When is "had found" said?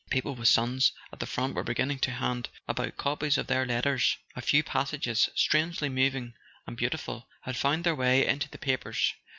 7.43-7.83